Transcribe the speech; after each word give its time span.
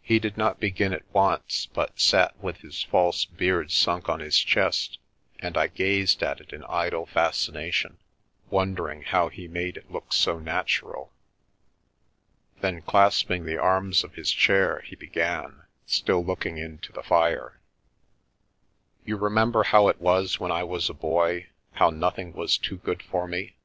He 0.00 0.18
did 0.18 0.38
not 0.38 0.58
begin 0.58 0.94
at 0.94 1.04
once, 1.12 1.66
but 1.66 2.00
sat 2.00 2.34
with 2.42 2.60
his 2.62 2.82
false 2.82 3.26
beard 3.26 3.70
sunk 3.70 4.08
on 4.08 4.20
his 4.20 4.38
chest 4.38 4.98
and 5.38 5.58
I 5.58 5.66
gazed 5.66 6.22
at 6.22 6.40
it 6.40 6.54
in 6.54 6.64
idle 6.64 7.04
fascination, 7.04 7.98
wondering 8.48 9.02
how 9.02 9.28
he 9.28 9.46
made 9.46 9.76
it 9.76 9.92
look 9.92 10.14
so 10.14 10.38
natural. 10.38 11.12
Then, 12.62 12.80
clasp 12.80 13.30
ing 13.30 13.44
the 13.44 13.58
arms 13.58 14.02
of 14.02 14.14
his 14.14 14.30
chair, 14.30 14.80
he 14.80 14.96
began, 14.96 15.64
still 15.84 16.24
looking 16.24 16.56
into 16.56 16.90
the 16.90 17.02
fire." 17.02 17.60
You 19.04 19.18
remember 19.18 19.64
how 19.64 19.88
it 19.88 20.00
was 20.00 20.40
when 20.40 20.52
I 20.52 20.62
was 20.64 20.88
a 20.88 20.94
boy, 20.94 21.48
how 21.72 21.90
nothing 21.90 22.32
was 22.32 22.56
too 22.56 22.78
good 22.78 23.02
for 23.02 23.28
me? 23.28 23.56